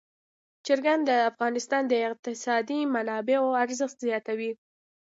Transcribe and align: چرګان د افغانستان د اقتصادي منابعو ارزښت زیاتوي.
چرګان 0.65 0.99
د 1.09 1.11
افغانستان 1.31 1.83
د 1.87 1.93
اقتصادي 2.09 2.79
منابعو 2.95 3.57
ارزښت 3.63 3.97
زیاتوي. 4.07 4.51